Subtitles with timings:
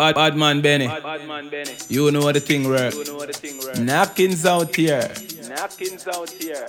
[0.00, 0.88] Bad, bad man Benny.
[1.90, 2.94] You know what the thing work.
[3.76, 5.12] Knockings out here.
[5.46, 6.66] Knockings out here.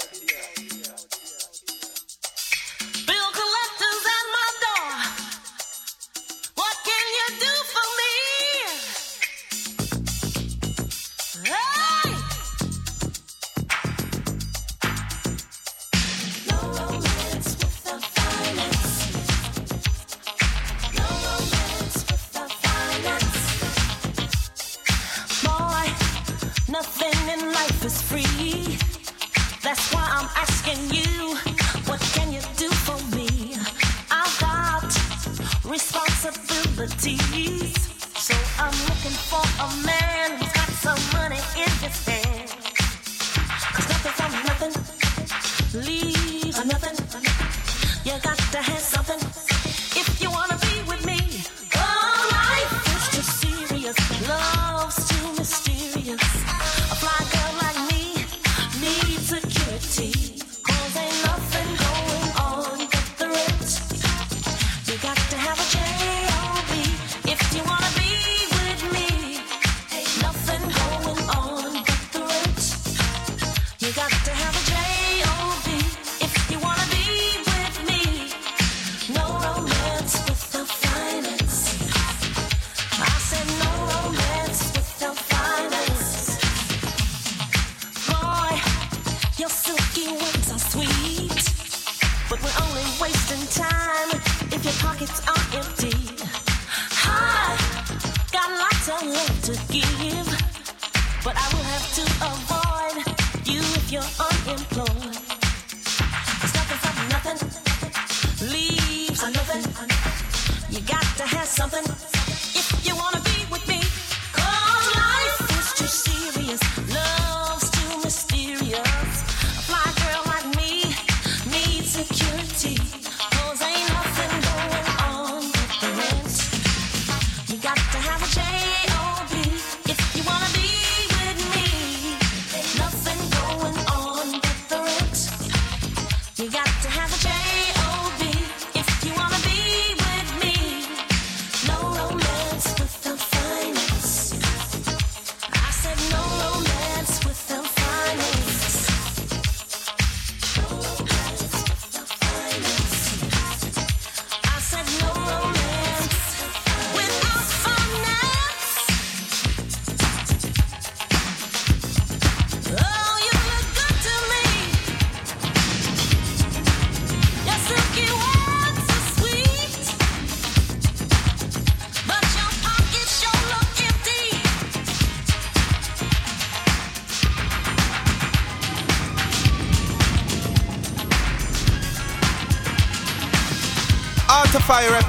[111.52, 112.01] Fire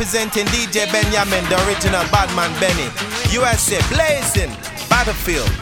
[0.02, 2.90] representing DJ Benjamin, the original Badman Benny.
[3.30, 4.50] USA blazing,
[4.88, 5.61] Battlefield.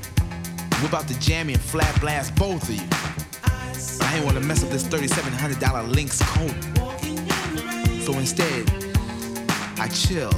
[0.81, 2.87] Whip out the jammy and flat blast both of you.
[4.05, 6.55] I ain't wanna mess up this $3,700 Lynx coat.
[8.03, 8.69] So instead,
[9.79, 10.31] I chill.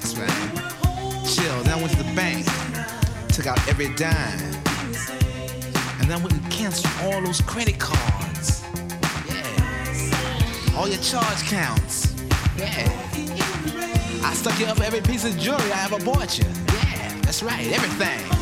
[0.00, 1.26] That's right.
[1.26, 1.62] Chill.
[1.62, 2.46] Then I went to the bank,
[3.28, 4.62] took out every dime
[6.02, 8.64] and then I went and canceled all those credit cards.
[9.28, 10.76] Yeah.
[10.76, 12.12] All your charge counts.
[12.56, 12.90] Yeah.
[14.24, 16.44] I stuck you up every piece of jewelry I ever bought you.
[16.44, 17.70] Yeah, that's right.
[17.72, 18.41] Everything.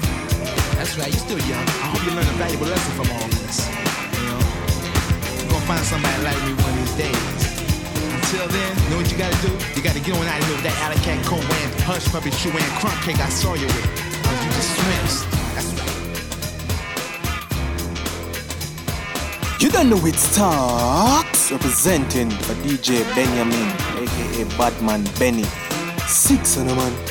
[0.81, 1.61] That's right, you still young.
[1.61, 3.69] I hope you learn a valuable lesson from all this.
[4.17, 4.41] You know,
[5.37, 7.37] you're gonna find somebody like me one of these days.
[8.17, 9.53] Until then, you know what you gotta do?
[9.77, 12.49] You gotta get on out of here with that alley cat wearing, hush puppy shoe
[12.49, 13.93] wearing, crump cake I saw you with.
[14.25, 15.05] Cause you just swim.
[19.61, 23.69] You don't know it's Starks representing for DJ Benjamin,
[24.01, 25.45] aka Badman Benny.
[26.07, 27.10] Six on a man.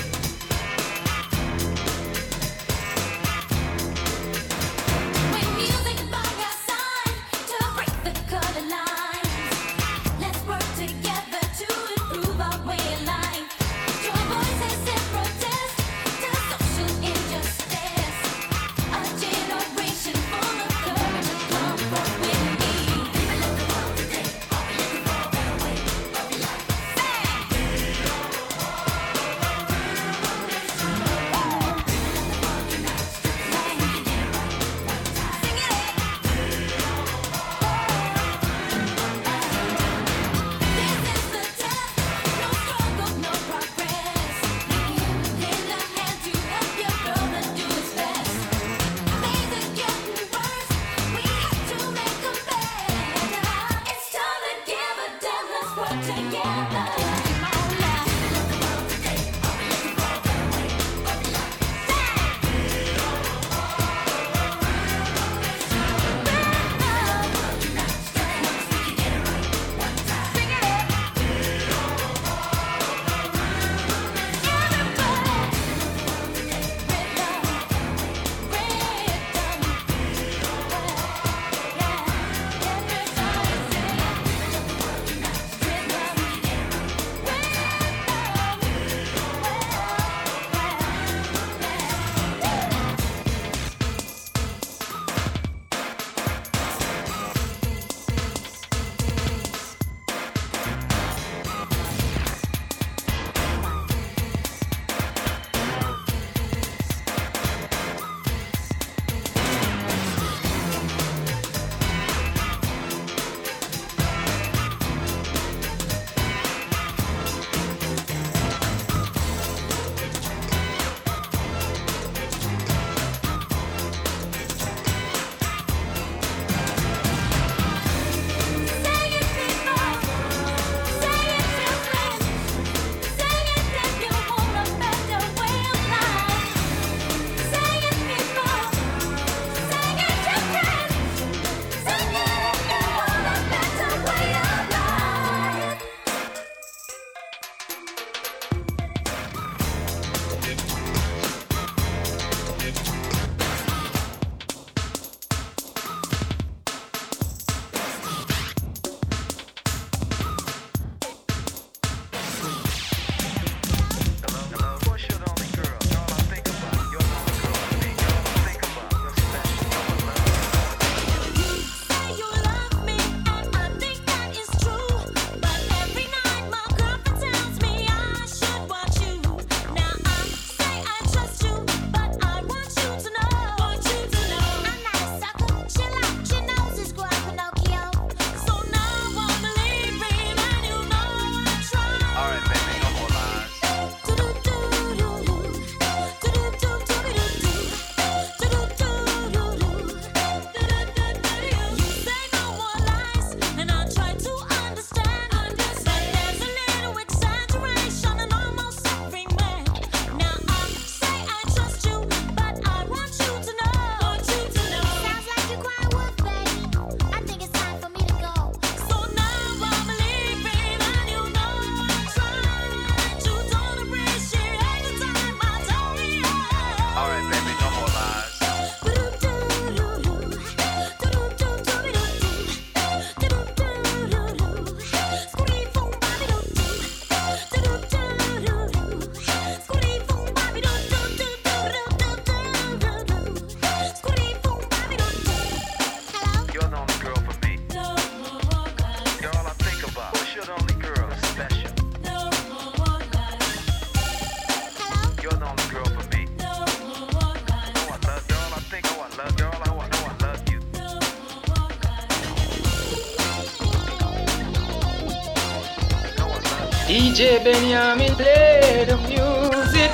[267.21, 269.91] DJ Benjamin, play the music,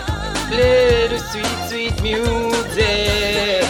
[0.46, 3.66] play the sweet, sweet music.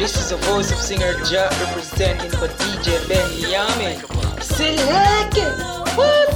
[0.00, 4.00] This is the voice of singer Jack representing for DJ Benjamin.
[4.40, 6.27] Select it, what's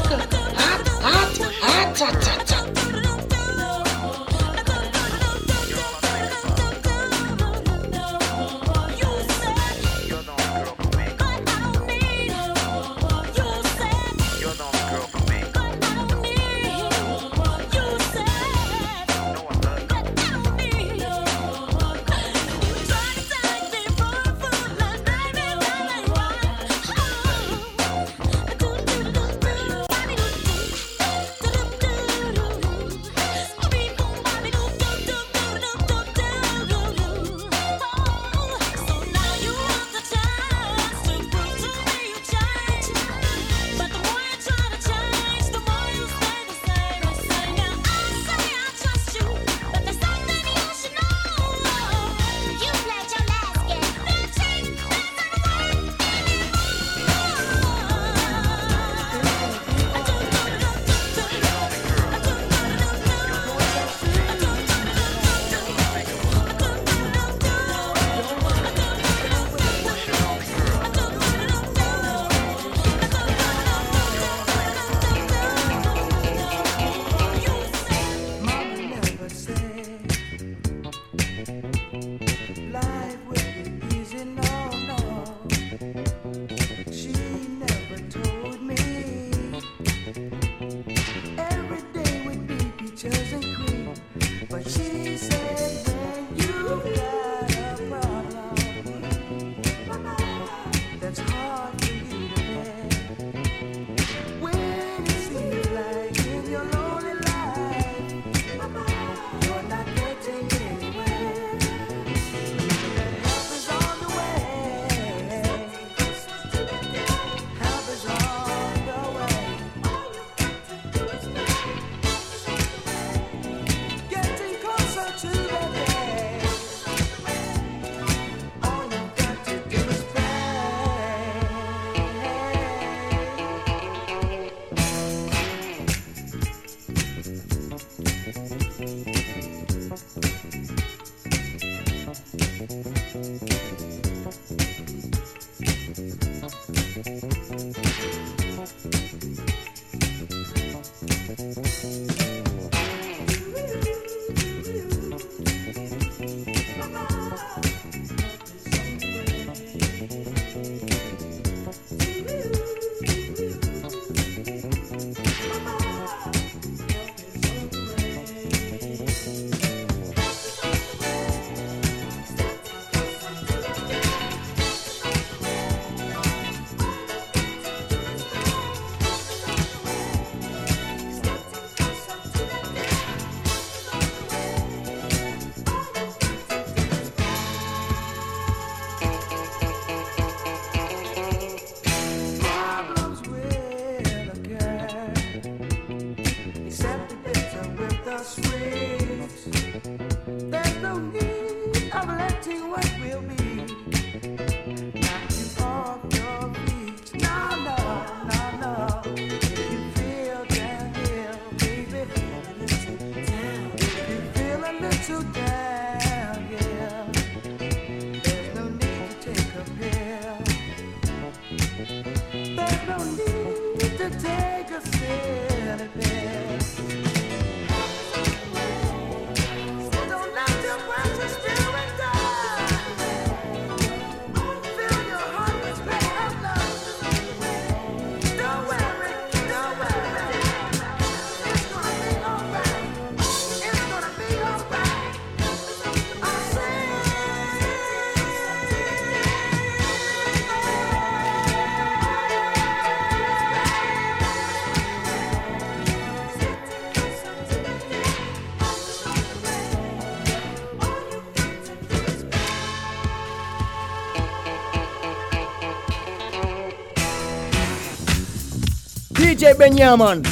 [269.43, 270.23] DJ Benjamin.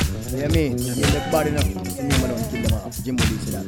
[0.41, 0.79] You mean?
[0.79, 1.65] You look bad enough.
[1.65, 3.03] See me, man, kill them off.
[3.03, 3.67] Jimbo Lee said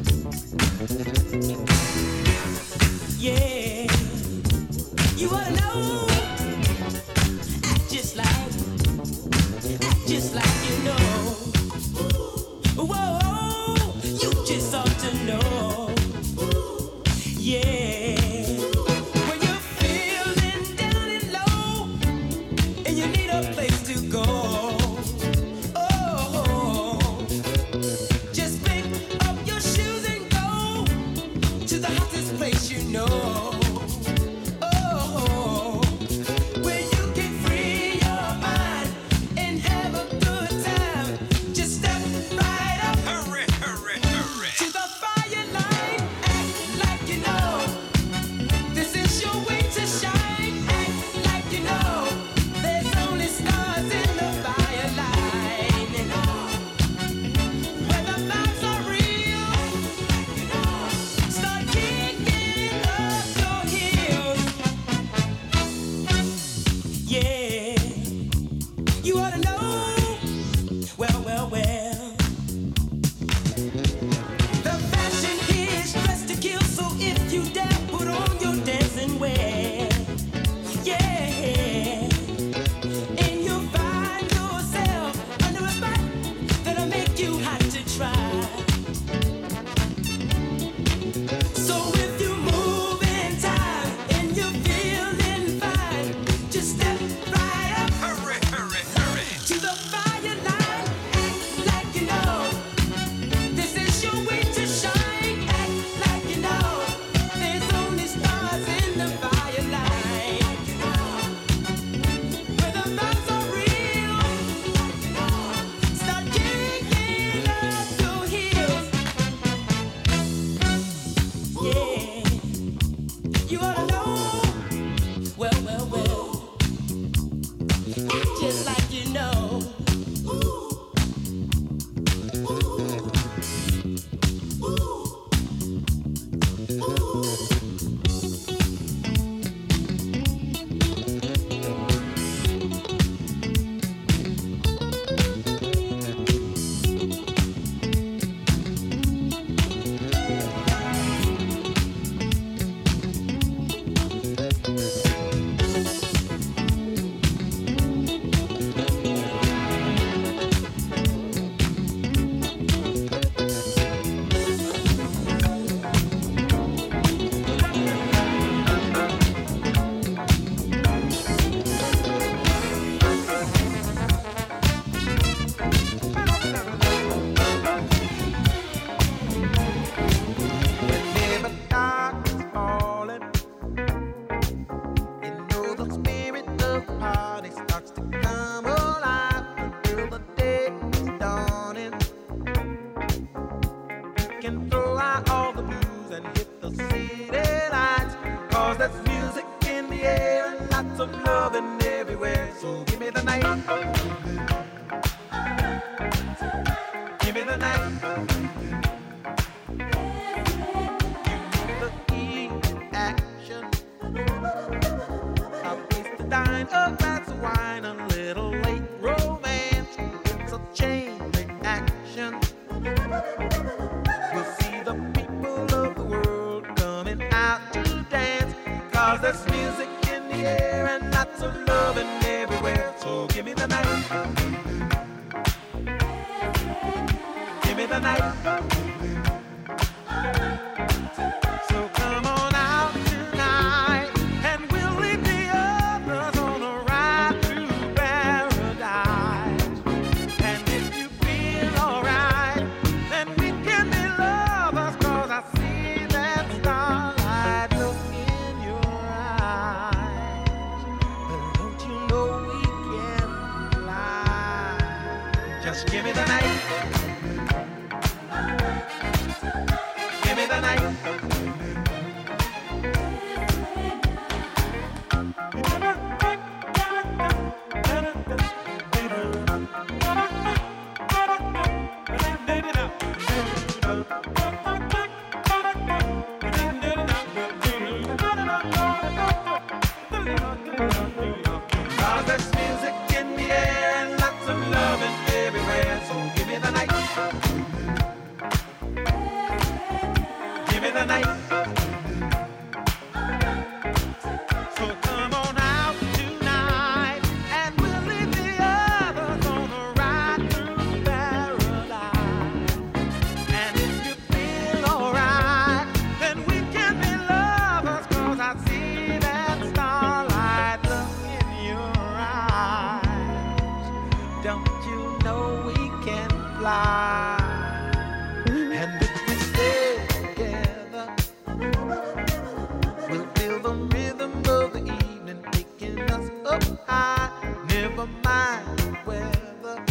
[336.54, 339.84] Oh, never mind the weather.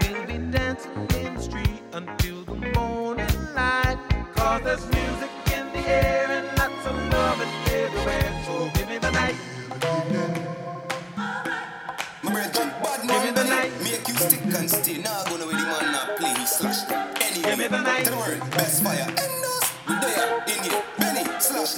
[0.00, 3.28] We'll be dancing in the street until the morning
[4.64, 8.42] there's music in the air and lots of love everywhere.
[8.46, 9.36] So give me the night.
[12.22, 13.70] Give me the night.
[13.78, 14.24] The give
[17.58, 18.08] me the night.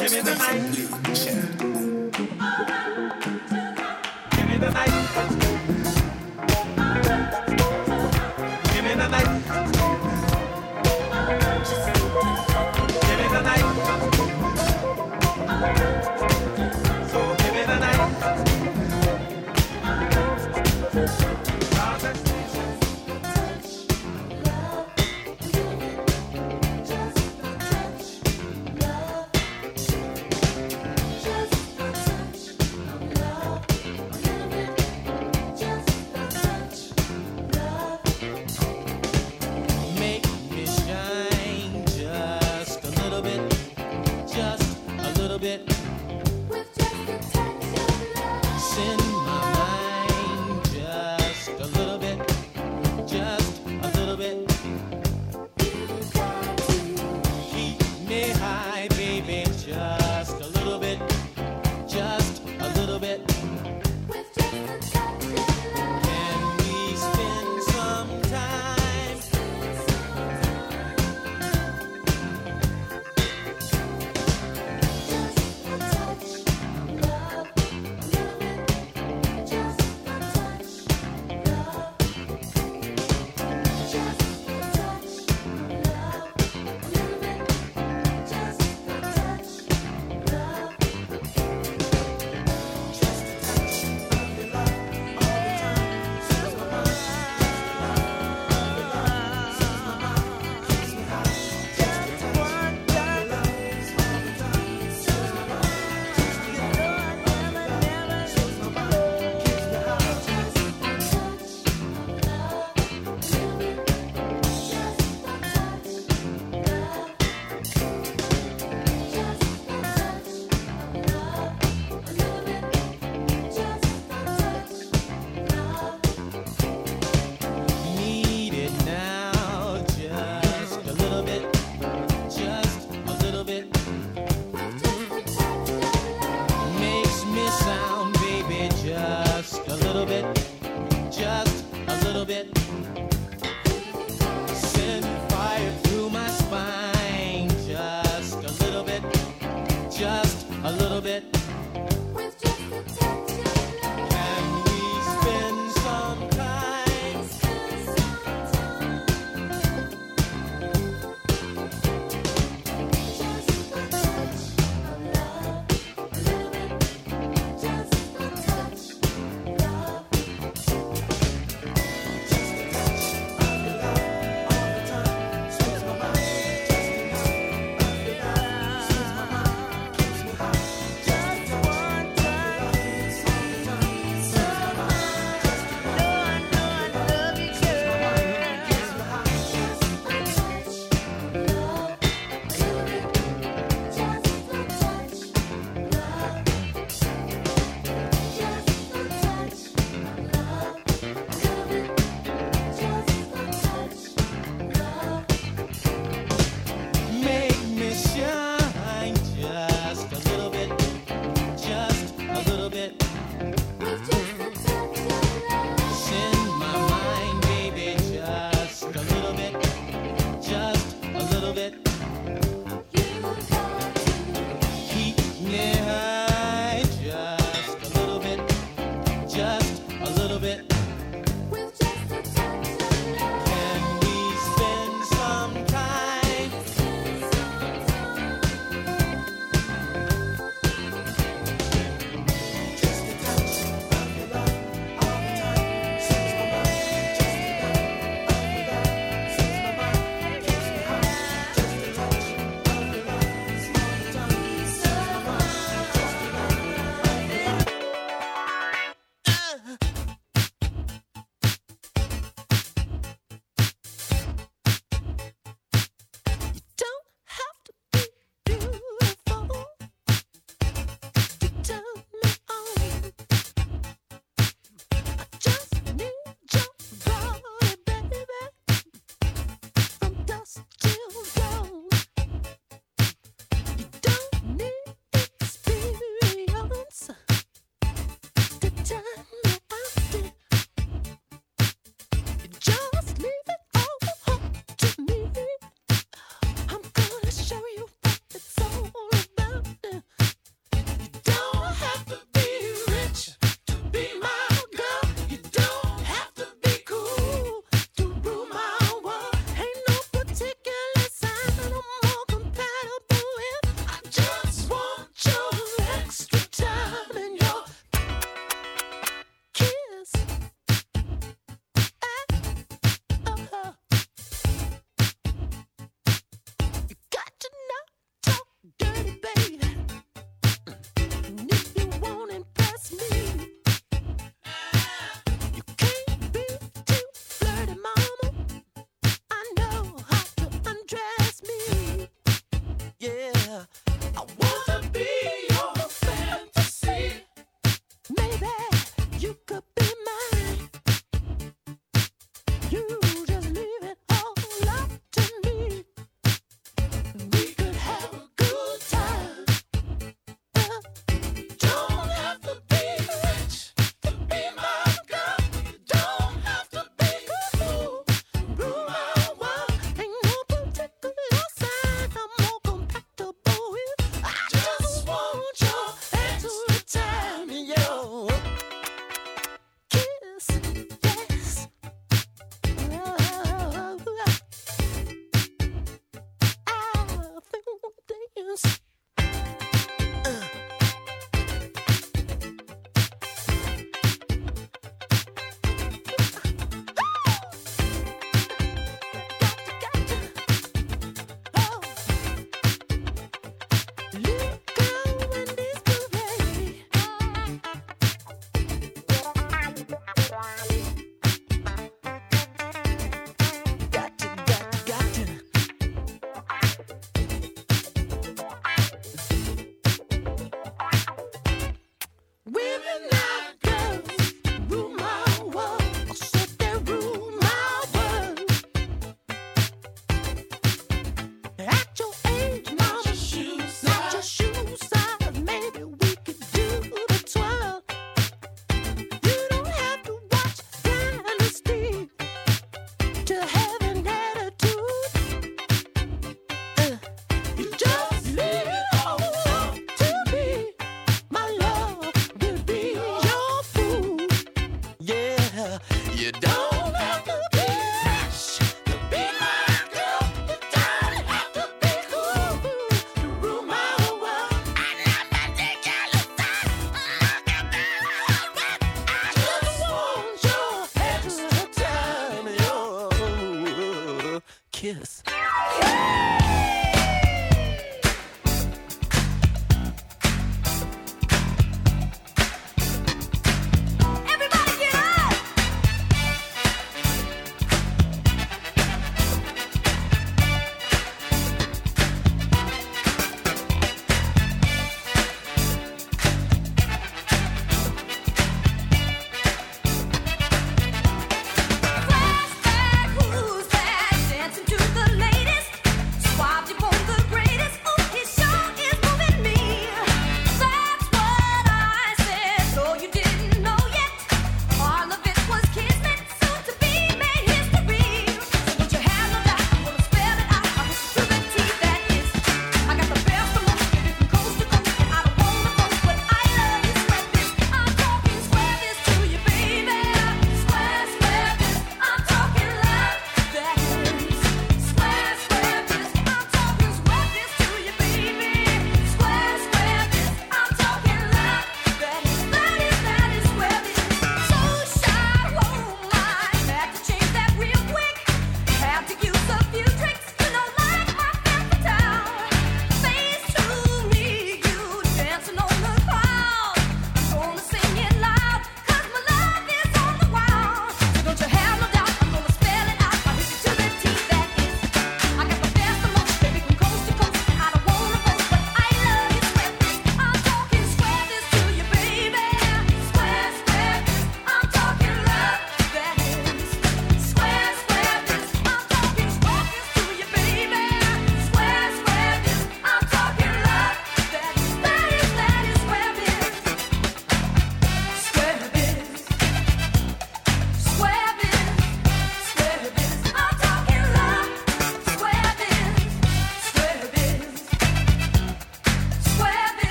[0.00, 1.33] Give me the night.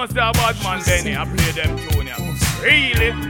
[0.00, 2.14] Know say a Badman Benny, I play them junior.
[2.62, 3.29] Really?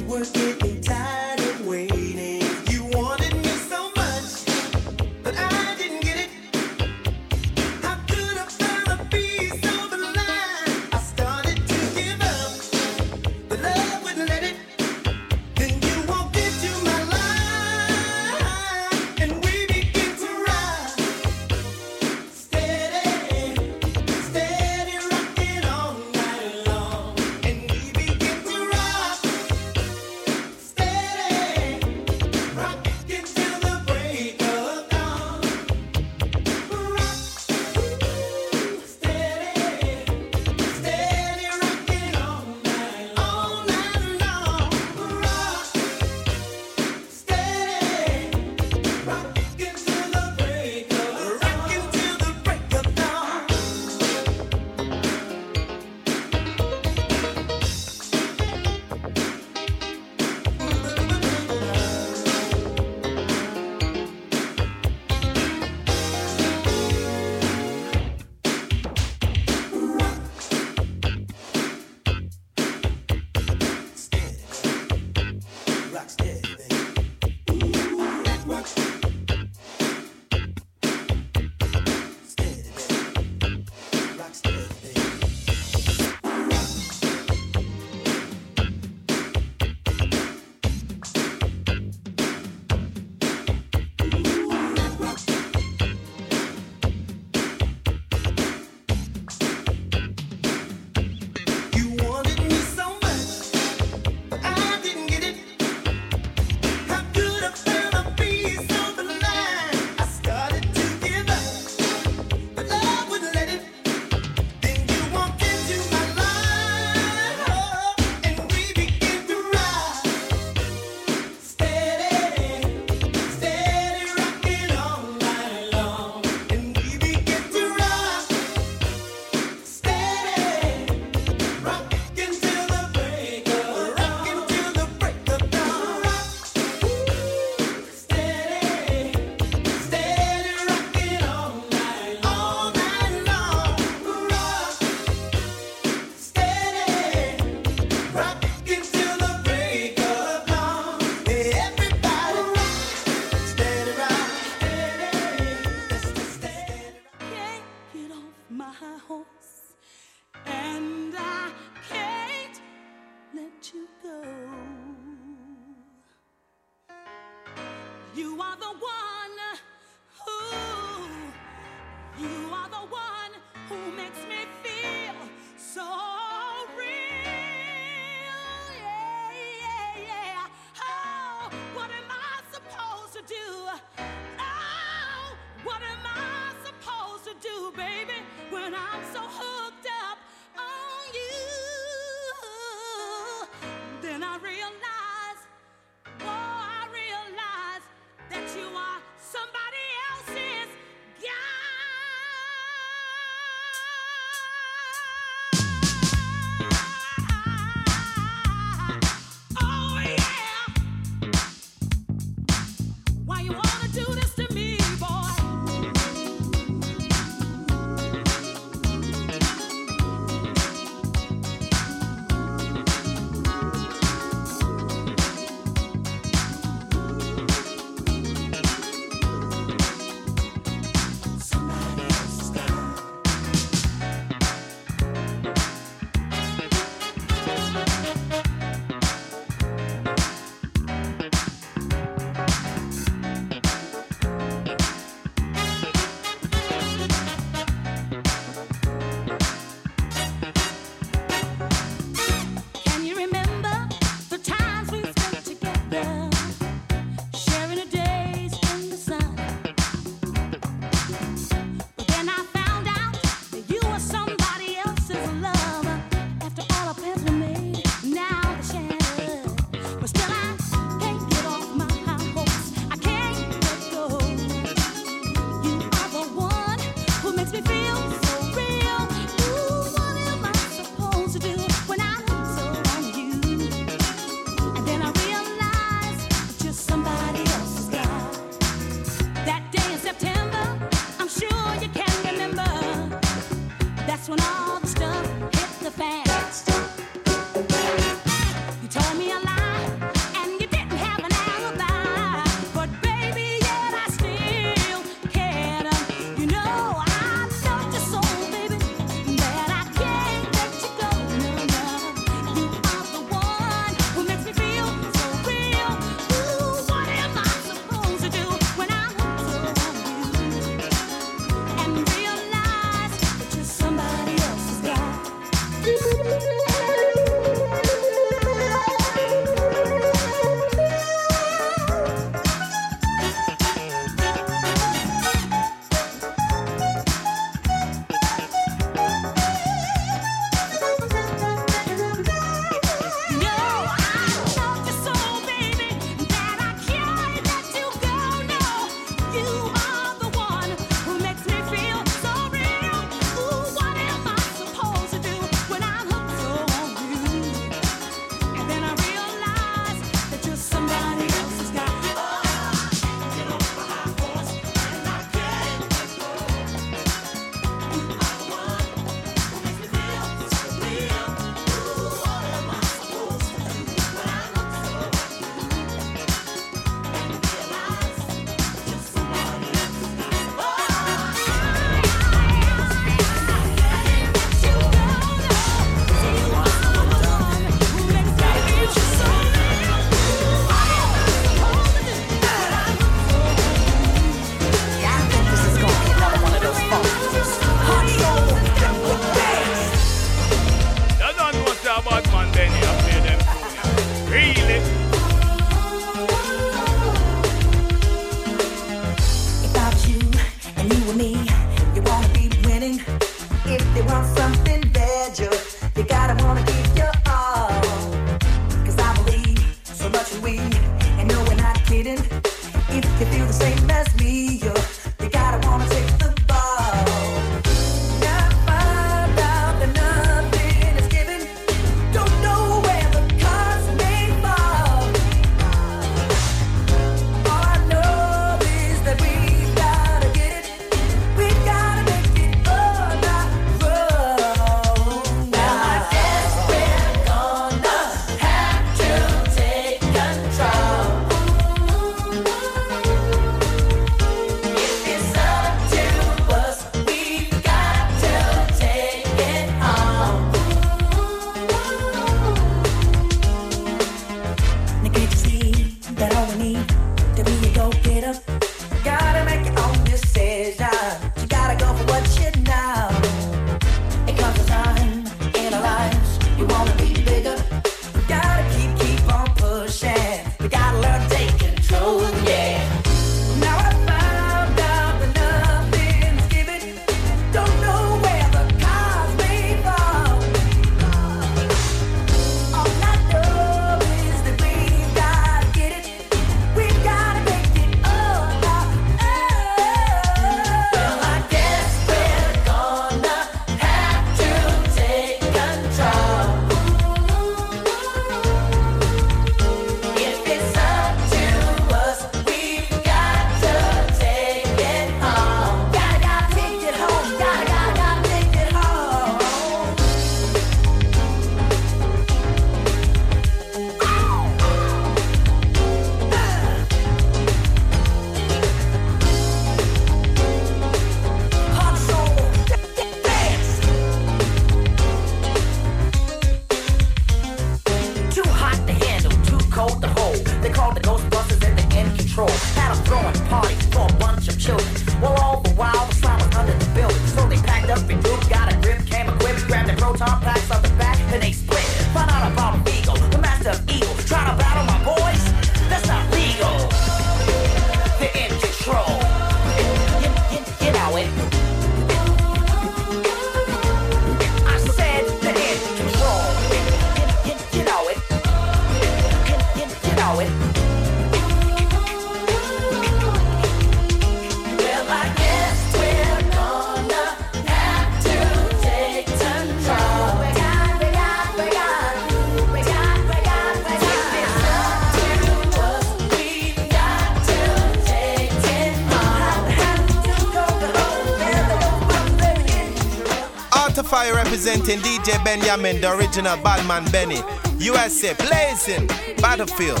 [594.84, 597.40] DJ Benjamin, the original Badman Benny.
[597.78, 599.06] USA blazing,
[599.38, 600.00] battlefield.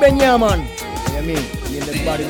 [0.00, 0.64] Benyamin.
[1.12, 1.36] Benyamin,
[1.76, 2.24] in the body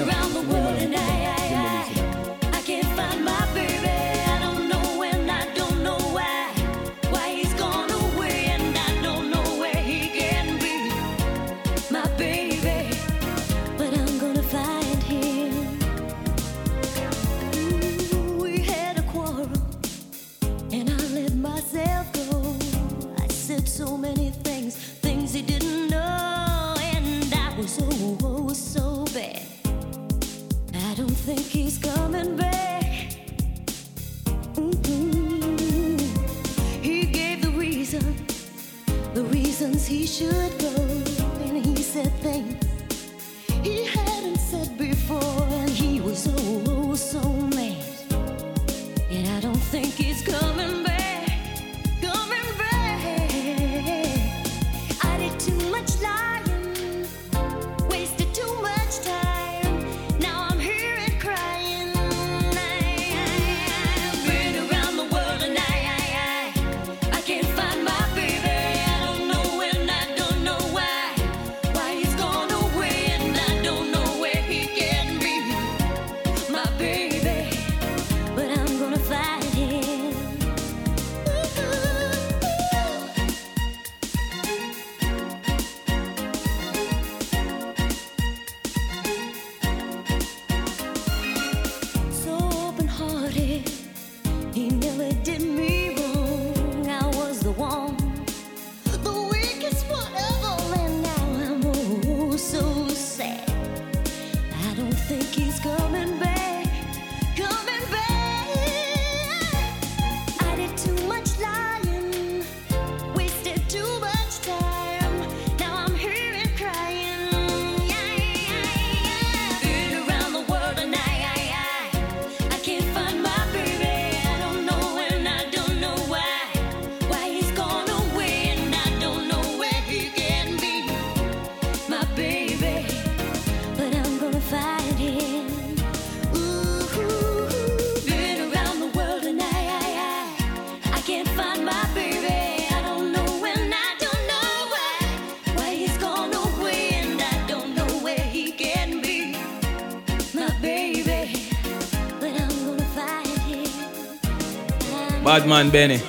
[155.31, 156.01] Badman Benny.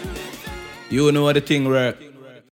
[0.90, 2.11] You know the thing work.